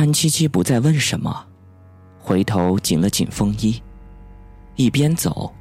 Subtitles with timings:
[0.00, 1.46] 安七七不再问什么，
[2.18, 3.78] 回头紧了紧风衣，
[4.74, 5.52] 一边走，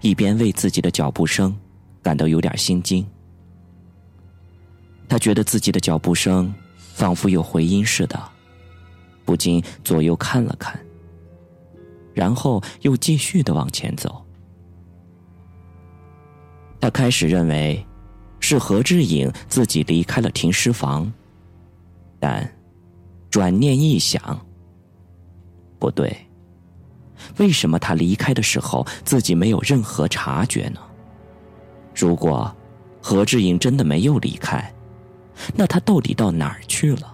[0.00, 1.54] 一边为自己的脚步声
[2.02, 3.06] 感到有点心惊。
[5.06, 8.18] 他觉得自己的脚步声仿佛有回音似的，
[9.26, 10.80] 不禁左右看了看，
[12.14, 14.24] 然后又继续的往前走。
[16.80, 17.86] 他开始认为
[18.40, 21.12] 是何志颖自己离开了停尸房，
[22.18, 22.50] 但
[23.34, 24.46] 转念一想，
[25.80, 26.16] 不对，
[27.38, 30.78] 为什么他离开的时候自己没有任何察觉呢？
[31.96, 32.54] 如果
[33.02, 34.72] 何志颖真的没有离开，
[35.56, 37.12] 那他到底到哪儿去了？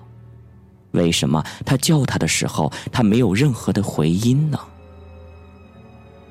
[0.91, 4.61] 为什么他叫他的时候，他没有任何的回音呢？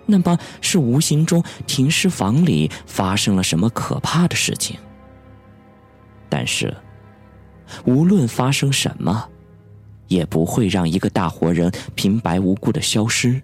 [0.06, 4.78] 那么是无形中停尸房里发生了什么可怕的事情？
[6.30, 6.78] 但是，
[7.86, 9.28] 无论发生什么，
[10.10, 13.42] 也不会让一个大活人平白无故的消失。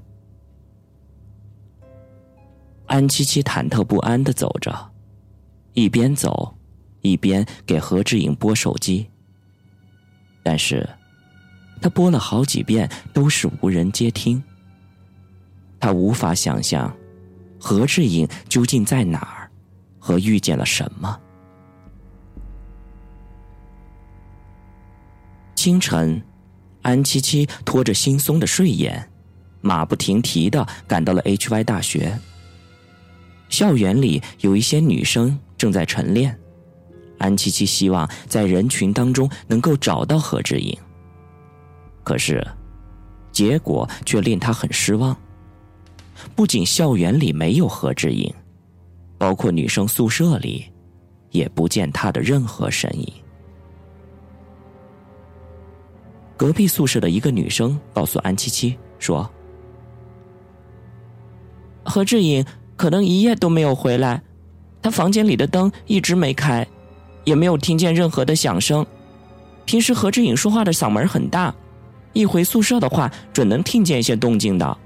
[2.87, 4.91] 安七七忐忑不安的走着，
[5.71, 6.53] 一边走。
[7.01, 9.07] 一边给何志颖拨手机，
[10.41, 10.89] 但是，
[11.79, 14.41] 他拨了好几遍都是无人接听。
[15.79, 16.91] 他无法想象，
[17.59, 19.51] 何志颖究竟在哪儿，
[19.99, 21.21] 和遇见了什么。
[25.53, 26.19] 清晨，
[26.85, 29.09] 安七七拖着惺忪的睡眼，
[29.59, 32.15] 马不停蹄的赶到了 HY 大学。
[33.49, 36.37] 校园里有一些女生正在晨练。
[37.17, 40.77] 安七七希望在人群当中能够找到何志颖，
[42.03, 42.45] 可是，
[43.31, 45.17] 结果却令他很失望。
[46.35, 48.31] 不仅校园里没有何志颖，
[49.17, 50.65] 包括女生宿舍里，
[51.31, 53.11] 也不见他的任何身影。
[56.37, 59.29] 隔壁宿舍的一个女生告诉安七七说
[61.83, 64.21] ：“何志颖可能一夜都没有回来，
[64.81, 66.65] 他房间里的灯一直没开。”
[67.25, 68.85] 也没有听见任何的响声。
[69.65, 71.51] 平时何志颖说话的嗓门很大，
[72.13, 74.77] 一回宿舍的话，准能听见一些动静的。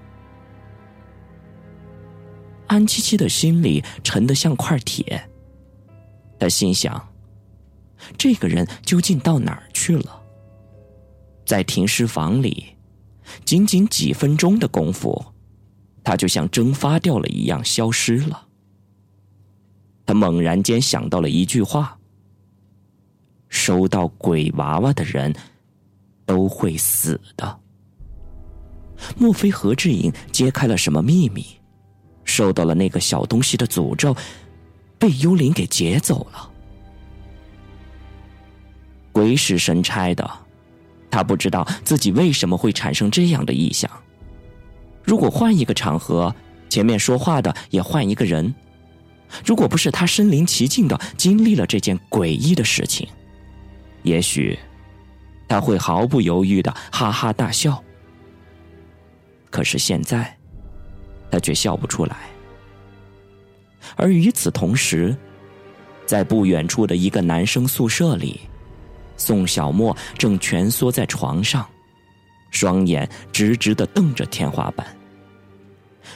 [2.68, 5.22] 安七七的心里沉得像块铁。
[6.40, 7.10] 他心想：
[8.18, 10.19] 这个人究竟到哪儿去了？
[11.50, 12.64] 在停尸房里，
[13.44, 15.34] 仅仅几分钟的功夫，
[16.04, 18.46] 他就像蒸发掉了一样消失了。
[20.06, 21.98] 他猛然间想到了一句话。
[23.48, 25.36] 收到鬼娃娃的人，
[26.24, 27.60] 都会死的。
[29.18, 31.44] 莫非何志颖揭开了什么秘密，
[32.26, 34.16] 受到了那个小东西的诅咒，
[35.00, 36.52] 被幽灵给劫走了？
[39.12, 40.32] 鬼使神差的，
[41.12, 43.90] 他不知道自己为什么会产生这样的意向。
[45.04, 46.34] 如果换一个场合，
[46.70, 48.54] 前面说话的也换一个人，
[49.46, 53.08] 如果不是他身临其境的经历了这件诡异的事情。
[54.04, 54.58] 也许
[55.48, 57.84] 他会毫不犹豫的哈哈大笑，
[59.50, 60.38] 可是现在
[61.32, 62.16] 他却笑不出来。
[63.96, 65.16] 而与此同时，
[66.06, 68.42] 在不远处的一个男生宿舍里，
[69.20, 71.64] 宋小沫正蜷缩在床上，
[72.50, 74.88] 双眼直直的瞪着天花板。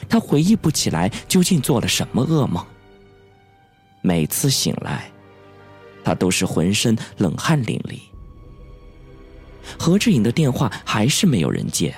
[0.08, 2.66] 他回忆不起来究竟做了什么噩梦。
[4.02, 5.08] 每次醒来。
[6.06, 7.98] 他都是浑身冷汗淋漓。
[9.78, 11.94] 何志颖的电话还是没有人接，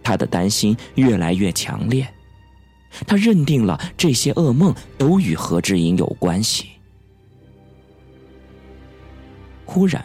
[0.00, 2.06] 他的担心越来越强烈，
[3.04, 6.68] 他认定了这些噩梦都与何志颖有关系。
[9.64, 10.04] 忽然，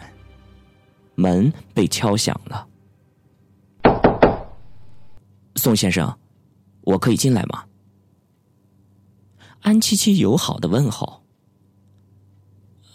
[1.14, 2.66] 门被敲响了。
[5.56, 6.18] 宋先生，
[6.82, 7.64] 我可以进来吗？
[9.60, 11.22] 安七七友好的问候。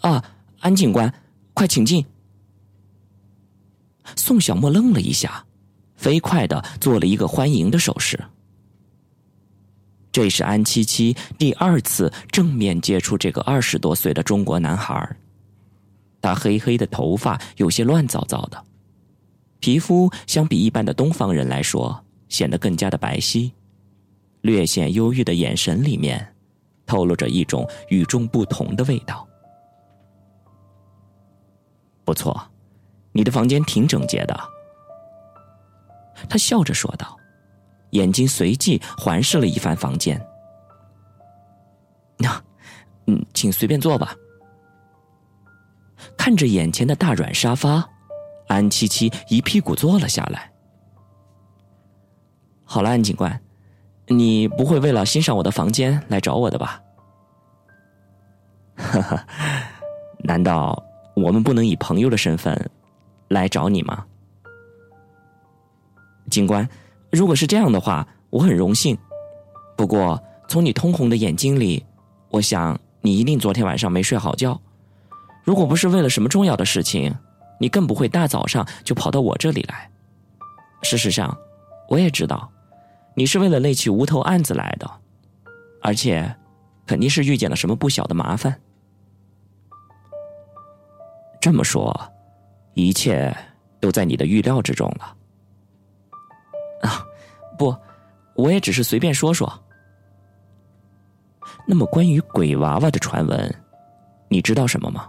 [0.00, 0.24] 啊，
[0.60, 1.12] 安警官，
[1.54, 2.04] 快请进。
[4.16, 5.44] 宋小沫愣了一下，
[5.96, 8.18] 飞快的做了一个欢迎的手势。
[10.10, 15.16] 这是安七七第二次正面接触这个二十多岁的中国男孩
[16.26, 18.60] 他黑黑的头发有些乱糟糟的，
[19.60, 23.52] 皮肤相比一般的东方人来说显得更加的白皙，
[24.40, 26.34] 略显忧郁的眼神里面
[26.84, 29.24] 透露着一种与众不同的味道。
[32.04, 32.36] 不错，
[33.12, 34.36] 你的房间挺整洁的。
[36.28, 37.16] 他笑着说道，
[37.90, 40.20] 眼睛随即环视了一番房间。
[42.18, 42.42] 那，
[43.06, 44.12] 嗯，请随便坐吧。
[46.16, 47.88] 看着眼前的大软沙发，
[48.48, 50.50] 安七七一屁股坐了下来。
[52.64, 53.40] 好了，安警官，
[54.08, 56.82] 你不会为了欣赏我的房间来找我的吧？
[58.76, 59.26] 哈哈，
[60.18, 60.82] 难道
[61.14, 62.70] 我们不能以朋友的身份
[63.28, 64.04] 来找你吗？
[66.30, 66.68] 警官，
[67.10, 68.98] 如果是这样的话，我很荣幸。
[69.76, 71.84] 不过，从你通红的眼睛里，
[72.30, 74.60] 我想你一定昨天晚上没睡好觉。
[75.46, 77.16] 如果不是为了什么重要的事情，
[77.60, 79.88] 你更不会大早上就跑到我这里来。
[80.82, 81.38] 事实上，
[81.88, 82.50] 我也知道，
[83.14, 84.90] 你是为了那起无头案子来的，
[85.80, 86.36] 而且，
[86.84, 88.60] 肯定是遇见了什么不小的麻烦。
[91.40, 91.96] 这么说，
[92.74, 93.34] 一切
[93.78, 95.16] 都在你的预料之中了。
[96.82, 97.06] 啊，
[97.56, 97.72] 不，
[98.34, 99.48] 我也只是随便说说。
[101.68, 103.54] 那么，关于鬼娃娃的传闻，
[104.28, 105.08] 你知道什么吗？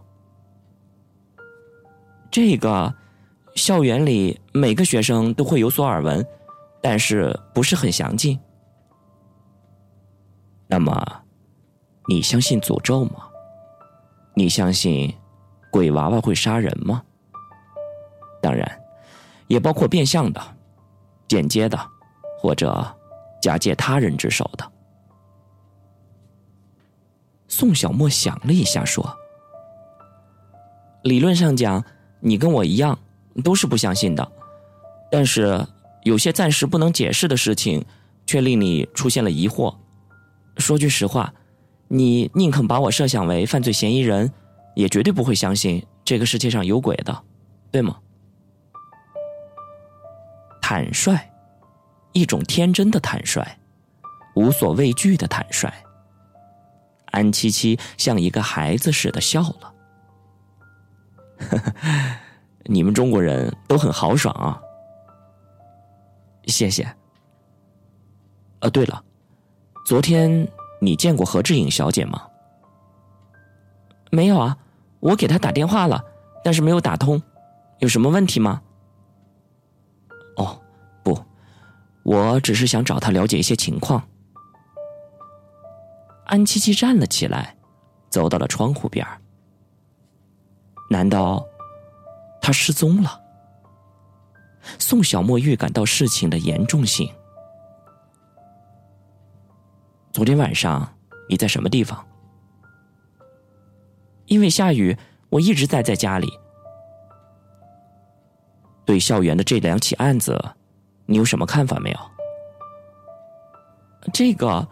[2.37, 2.93] 这个，
[3.55, 6.23] 校园里每个学生都会有所耳闻，
[6.83, 8.39] 但是不是很详尽。
[10.67, 11.03] 那么，
[12.07, 13.27] 你相信诅咒吗？
[14.35, 15.11] 你相信
[15.71, 17.01] 鬼娃娃会杀人吗？
[18.39, 18.81] 当然，
[19.47, 20.39] 也包括变相的。
[21.27, 21.75] 间接的，
[22.39, 22.85] 或者
[23.41, 24.71] 假借他人之手的。
[27.47, 29.11] 宋小沫想了一下，说
[31.01, 31.83] ：“理论上讲，
[32.19, 32.97] 你跟我一样，
[33.43, 34.31] 都是不相信的。
[35.11, 35.65] 但是
[36.03, 37.85] 有些暂时不能解释的事情，
[38.25, 39.75] 却令你出现了疑惑。
[40.57, 41.33] 说句实话，
[41.87, 44.31] 你宁肯把我设想为犯罪嫌疑人，
[44.75, 47.23] 也绝对不会相信这个世界上有鬼的，
[47.71, 47.97] 对吗？”
[50.61, 51.17] 坦率，
[52.11, 53.41] 一种天真的坦率，
[54.35, 55.71] 无所畏惧的坦率。
[57.11, 59.73] 安七七像一个孩子似的笑了。
[61.39, 61.73] 呵 呵
[62.65, 64.59] 你们中国人都很豪爽啊！
[66.47, 66.87] 谢谢。
[68.59, 69.03] 呃，对了，
[69.85, 70.47] 昨天
[70.81, 72.27] 你见过何志颖小姐吗？
[74.11, 74.57] 没有啊，
[74.99, 76.03] 我给她打电话了，
[76.43, 77.21] 但是没有打通，
[77.79, 78.61] 有什么问题吗？
[80.37, 80.59] 哦，
[81.03, 81.17] 不，
[82.03, 84.01] 我只是想找他了解一些情况。
[86.25, 87.55] 安七七站了起来，
[88.09, 89.05] 走到了窗户边
[90.89, 91.45] 难道
[92.41, 93.21] 他失踪了？
[94.79, 97.09] 宋小沫预感到事情的严重性。
[100.11, 100.87] 昨天晚上
[101.29, 102.05] 你在什么地方？
[104.25, 104.97] 因为下雨，
[105.29, 106.27] 我一直待在家里。
[108.85, 110.41] 对校园的这两起案子，
[111.05, 111.99] 你有什么看法没有？
[114.13, 114.67] 这个，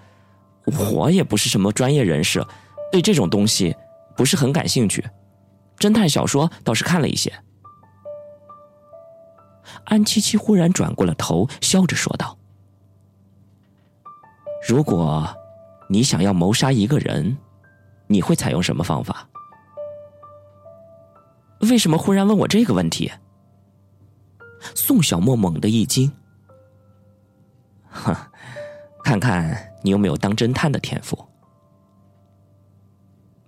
[0.93, 2.45] 我也不是什么专业人士，
[2.91, 3.75] 对这种东西
[4.15, 5.05] 不是很感兴趣。
[5.77, 7.31] 侦探小说倒是看了一些。
[9.85, 12.37] 安七七忽然转过了头，笑着说道
[14.67, 15.27] ：“如果
[15.89, 17.37] 你想要谋杀一个人，
[18.07, 19.27] 你会采用什么方法？”
[21.69, 23.11] 为什么忽然问我这个问题？
[24.73, 26.11] 宋小沫猛地一惊，
[27.89, 28.15] 哼，
[29.03, 31.17] 看看你有没有当侦探的天赋。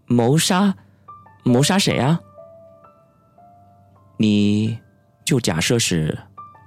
[0.05, 0.75] 谋杀，
[1.47, 2.19] 谋杀谁啊？
[4.17, 4.79] 你
[5.25, 6.17] 就假设是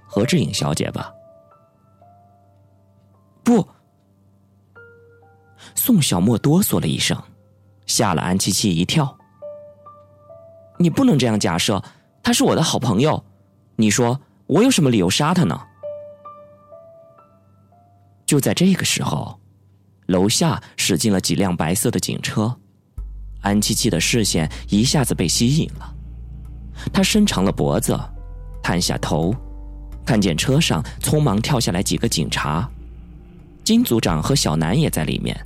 [0.07, 1.13] 何志颖小姐吧。
[3.43, 3.69] 不，
[5.75, 7.21] 宋小沫哆嗦了一声，
[7.87, 9.19] 吓了安七七一跳。
[10.79, 11.83] 你不能这样假设，
[12.23, 13.25] 他是我的好朋友。
[13.77, 14.21] 你说。
[14.51, 15.57] 我有什么理由杀他呢？
[18.27, 19.39] 就在这个时候，
[20.07, 22.60] 楼下驶进了几辆白色的警车，
[23.41, 25.95] 安七七的视线一下子被吸引了。
[26.93, 27.99] 他伸长了脖子，
[28.63, 29.35] 探下头，
[30.05, 32.69] 看见车上匆忙跳下来几个警察，
[33.65, 35.39] 金组长和小南也在里面，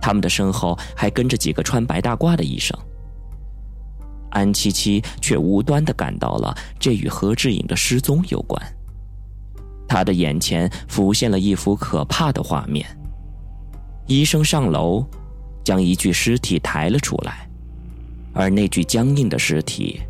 [0.00, 2.76] 他们的身后还跟着几个穿白大褂的医生。
[4.30, 8.62] 安七七却无端的感到了这与何志颖的失踪有关。
[9.88, 12.86] 他的眼前浮现了一幅可怕的画面：
[14.06, 15.02] 医生上楼，
[15.68, 17.46] 将一具尸体抬了出来，
[18.32, 20.00] 而那具僵硬的尸体，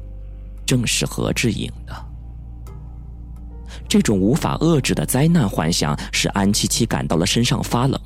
[0.65, 1.93] 正是何志颖的。
[3.89, 8.01] 这种无法遏制的灾难幻想使安七七感到了身上发冷。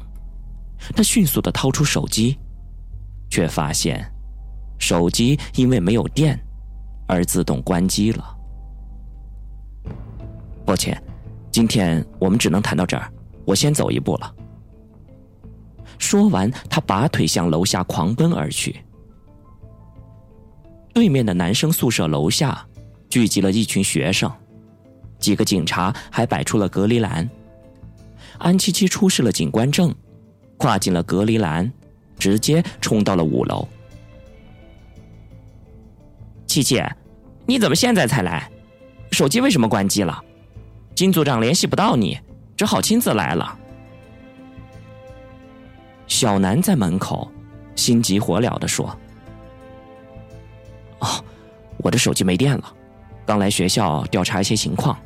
[0.97, 2.39] 他迅速的掏出手机，
[3.29, 4.03] 却发现。
[4.79, 6.43] 手机因为没有电，
[7.07, 8.35] 而自动关机了。
[10.65, 10.99] 抱歉，
[11.51, 13.13] 今天我们只能谈到这儿，
[13.45, 14.35] 我先走一步了。
[16.03, 18.85] 说完，他拔腿向楼下狂奔而去。
[20.93, 22.67] 对面的男生宿舍楼下，
[23.09, 24.31] 聚集了一群学生，
[25.21, 27.27] 几个警察还摆出了隔离栏。
[28.39, 29.95] 安七七出示了警官证，
[30.57, 31.73] 跨进了隔离栏，
[32.19, 33.67] 直接冲到了五楼。
[36.47, 36.83] 七七，
[37.47, 38.51] 你怎么现在才来？
[39.13, 40.21] 手机为什么关机了？
[40.97, 42.19] 金组长联系不到你，
[42.57, 43.59] 只好亲自来了。
[46.13, 47.27] 小南在门口，
[47.75, 48.95] 心急火燎的说
[51.01, 51.09] ：“哦，
[51.79, 52.73] 我的手机没电了，
[53.25, 54.97] 刚来学校调查一些情况，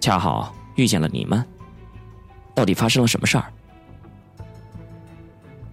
[0.00, 1.46] 恰好遇见了你们。
[2.56, 3.52] 到底发生了什么事儿？”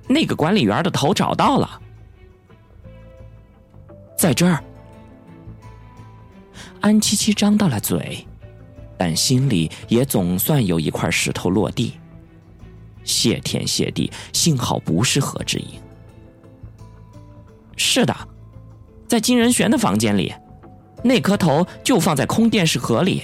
[0.08, 1.82] 那个管理员的头找到了，
[4.16, 4.64] 在这儿。
[6.80, 8.24] 安七七张大了嘴，
[9.00, 12.00] 但心里也总算有一块石头落地。
[13.10, 15.66] 谢天谢地，幸好不是何志英。
[17.76, 18.16] 是的，
[19.08, 20.32] 在金仁玄的房间里，
[21.04, 23.24] 那颗头就放在空电视盒里。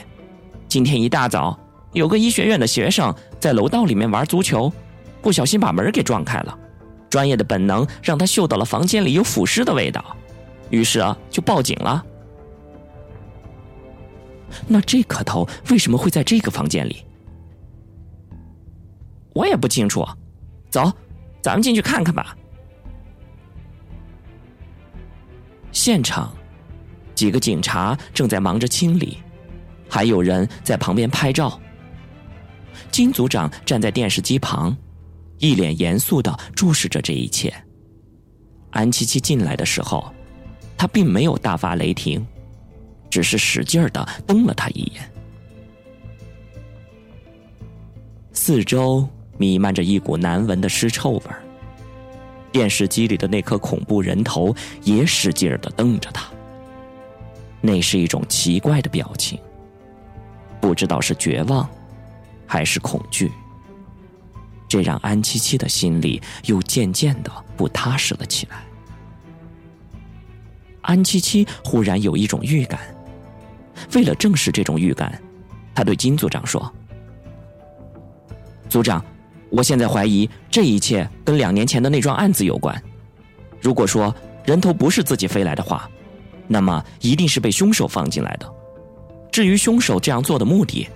[0.68, 1.58] 今天一大早，
[1.94, 4.74] 有个医学院的学生在楼道里面玩足球，
[5.22, 6.58] 不小心把门给撞开了。
[7.08, 10.04] 专业的本能让他嗅到了房间里有腐尸的味道，
[10.72, 12.04] 于是啊，就报警了。
[14.68, 17.05] 那这颗头为什么会在这个房间里？
[19.36, 20.04] 我也不清楚。
[20.72, 20.92] 走，
[21.44, 22.36] 咱们进去看看吧。
[25.72, 26.34] 现场，
[27.14, 29.18] 几个警察正在忙着清理，
[29.90, 31.60] 还有人在旁边拍照。
[32.90, 34.76] 金组长站在电视机旁，
[35.38, 37.54] 一脸严肃的注视着这一切。
[38.72, 40.12] 安七七进来的时候，
[40.78, 42.26] 他并没有大发雷霆。
[43.08, 45.10] 只是使劲的瞪了他一眼，
[48.34, 51.42] 四周弥漫着一股难闻的尸臭味儿。
[52.52, 56.26] 电视机里的那颗恐怖人头也使劲儿的瞪着他，
[57.60, 59.38] 那是一种奇怪的表情，
[60.62, 61.70] 不知道是绝望
[62.48, 63.30] 还是恐惧。
[64.68, 68.64] 这让安七七的心里又渐渐的不踏实了起来。
[70.82, 72.80] 安七七忽然有一种预感。
[73.94, 75.22] 为了证实这种预感，
[75.74, 76.74] 他对金组长说
[78.70, 79.04] ：“组长，
[79.56, 82.84] 我现在怀疑这一切跟两年前的那桩案子有关。
[83.62, 85.90] 如果说人头不是自己飞来的话，
[86.46, 88.54] 那么一定是被凶手放进来的。
[89.32, 90.90] 至于凶手这样做的目的，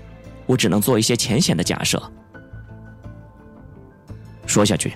[0.46, 2.02] 我只能做一些浅显的假设。
[4.46, 4.92] 说下去，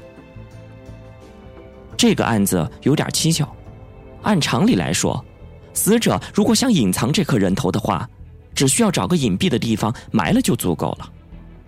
[1.95, 3.47] 这个案子有点蹊跷，
[4.23, 5.23] 按常理来说。”
[5.73, 8.07] 死者如果想隐藏这颗人头的话，
[8.53, 11.09] 只需要找个隐蔽的地方埋了就足够了，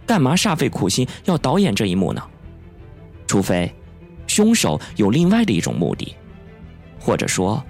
[0.05, 2.21] 干嘛煞费苦心要导演这一幕呢？
[3.27, 3.73] 除非，
[4.27, 6.15] 凶手有另外的一种目的，
[6.99, 7.63] 或者说，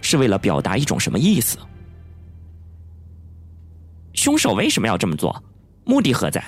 [0.00, 1.58] 是为了表达一种什么意思？
[4.12, 5.42] 凶手为什么要这么做？
[5.84, 6.42] 目的何在？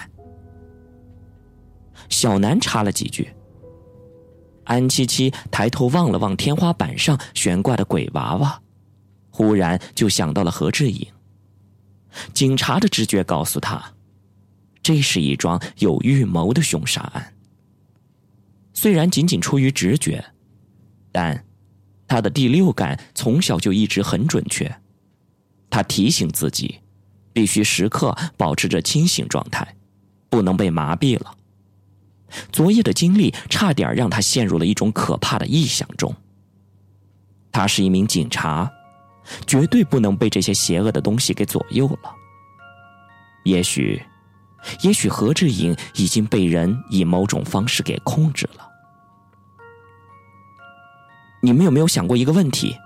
[2.09, 3.29] 小南插了几句。
[4.65, 8.61] 安七七抬头望了望天花板上悬挂的鬼娃娃。
[9.31, 11.07] 忽然就想到了何志颖。
[12.33, 13.85] 警察的直觉告诉他，
[14.87, 17.35] 这是一桩有预谋的凶杀案。
[18.73, 20.25] 虽然仅仅出于直觉，
[21.11, 21.45] 但
[22.07, 24.73] 他的第六感从小就一直很准确。
[25.69, 26.79] 他提醒自己，
[27.33, 29.75] 必须时刻保持着清醒状态，
[30.29, 31.37] 不能被麻痹了。
[32.53, 36.15] 昨夜的经历差点让他陷入了一种可怕的臆想中。
[37.51, 38.73] 他是一名警察。
[39.49, 42.15] 绝对不能被这些邪恶的东西给左右了。
[43.43, 44.01] 也许，
[44.83, 48.69] 也许何志颖已经被人以某种方式给控制了。
[51.43, 52.77] 你们有没有想过一个问题？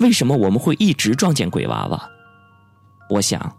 [0.00, 2.10] 为什么我们会一直撞见鬼娃娃？
[3.08, 3.56] 我想，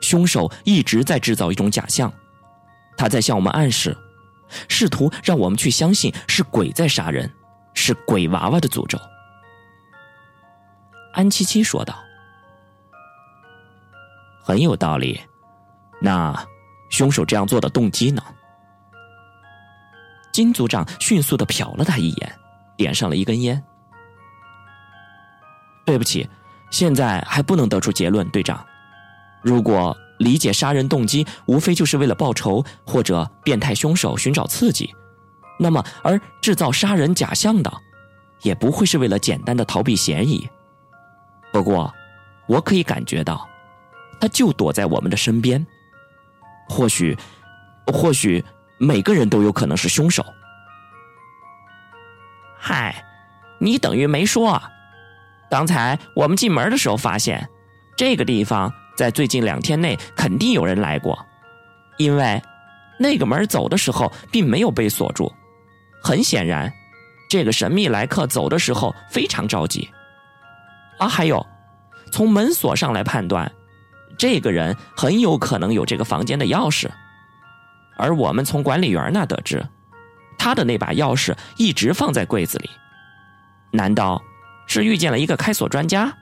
[0.00, 2.12] 凶手一直在制造一种假象，
[2.96, 3.96] 他在向我们暗示，
[4.68, 7.32] 试图让我们去相信是鬼在杀人，
[7.72, 8.98] 是鬼娃娃的诅咒。
[11.14, 11.94] 安七七说道
[14.42, 15.20] ：“很有道理。
[16.02, 16.34] 那
[16.90, 18.22] 凶手这样做的动机呢？”
[20.32, 22.38] 金组长迅速的瞟了他一眼，
[22.76, 23.60] 点上了一根烟。
[25.84, 26.28] 对不起，
[26.70, 28.64] 现在还不能得出结论，队长。
[29.42, 34.94] 如果理解杀人动机无非就是为了报仇，或者变态凶手寻找刺激，
[35.58, 37.72] 那么而制造杀人假象的，
[38.42, 40.48] 也不会是为了简单的逃避嫌疑。
[41.52, 41.92] 不过，
[42.46, 43.48] 我可以感觉到，
[44.20, 45.66] 他就躲在我们的身边。
[46.70, 47.18] 或许，
[47.92, 48.42] 或许
[48.78, 50.24] 每个人都有可能是凶手。
[52.56, 53.04] 嗨，
[53.58, 54.62] 你等于没说。
[55.50, 57.50] 刚才我们进门的时候发现，
[57.96, 61.18] 这个地方在最近两天内肯定有人来过，
[61.98, 62.40] 因为
[63.00, 65.30] 那个门走的时候并没有被锁住。
[66.00, 66.72] 很显然，
[67.28, 69.90] 这个神秘来客走的时候非常着急。
[70.98, 71.44] 啊，还有，
[72.12, 73.50] 从门锁上来判断，
[74.20, 76.90] 这个人很有可能有这个房间的钥匙。
[77.96, 79.66] 而我们从管理员那得知，
[80.38, 82.68] 他的那把钥匙一直放在柜子里。
[83.70, 84.22] 难道
[84.66, 86.14] 是遇见了一个开锁专家？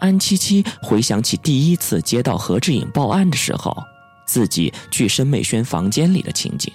[0.00, 3.76] 安七七回想起第一次接到何志颖报案的时候。
[4.26, 6.72] 自己去申美轩房间里的情景，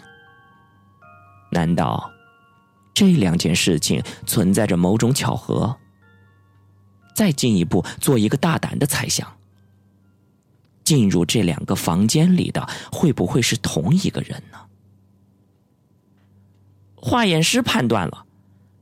[1.49, 2.11] 难道
[2.93, 5.75] 这两件事情存在着某种巧合？
[7.19, 9.27] 再进一步做一个大胆的猜想：
[10.85, 14.57] 进入这两个房间里的会不会是同一个人呢？
[16.95, 18.25] 化验师判断了，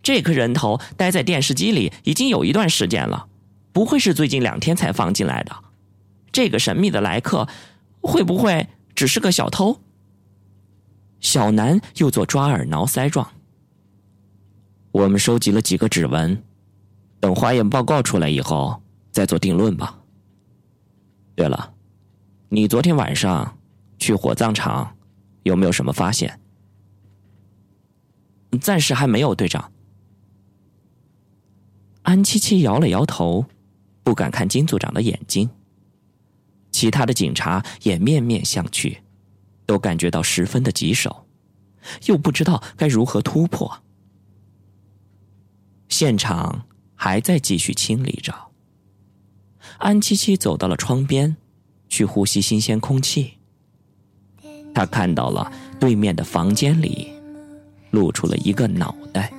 [0.03, 3.27] 这颗人头待在电视机里已经有一段时间了，
[3.73, 5.55] 不会是最近两天才放进来的。
[6.31, 7.47] 这个神秘的来客。
[7.99, 9.81] 会不会只是个小偷？
[11.19, 13.29] 小南又做抓耳挠腮状。
[14.91, 16.41] 我们收集了几个指纹，
[17.19, 18.81] 等化验报告出来以后
[19.11, 19.99] 再做定论吧。
[21.35, 21.73] 对了，
[22.49, 23.57] 你昨天晚上
[23.99, 24.95] 去火葬场
[25.43, 26.39] 有没有什么发现？
[28.61, 29.71] 暂时还没有，队长。
[32.03, 33.45] 安七七摇了摇头，
[34.03, 35.49] 不敢看金组长的眼睛。
[36.71, 38.97] 其他的警察也面面相觑，
[39.65, 41.27] 都感觉到十分的棘手，
[42.05, 43.83] 又不知道该如何突破。
[45.89, 46.65] 现场
[46.97, 48.33] 还在继续清理着。
[49.77, 51.37] 安七七走到了窗边
[51.87, 53.35] 去呼吸新鲜空气。
[54.73, 55.49] 他看到了
[55.79, 57.11] 对面的房间里
[57.91, 59.31] 露出了一个脑袋。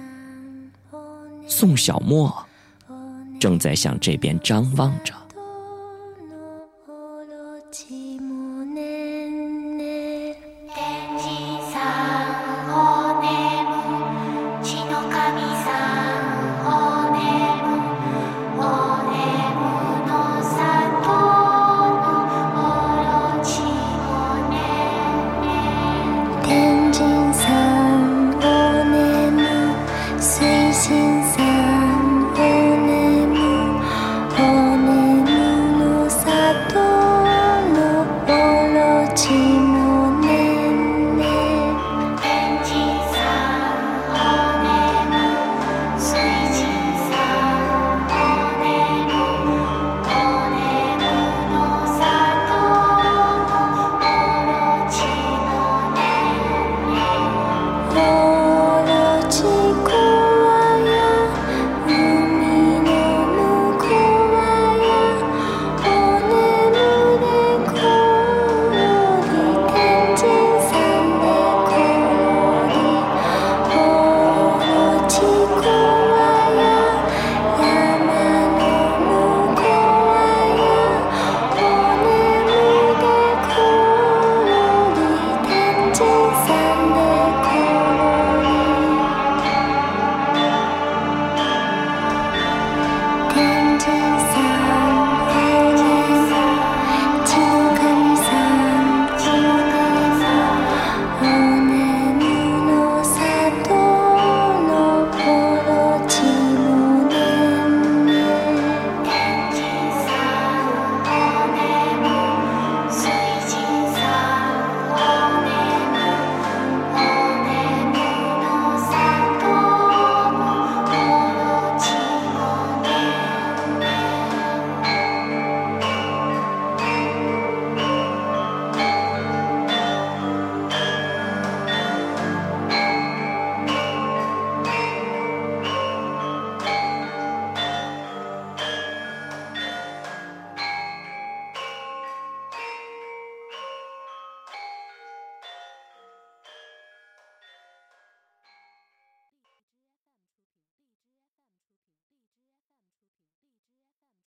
[1.46, 2.46] 宋小莫
[3.38, 5.14] 正在向这边张望着。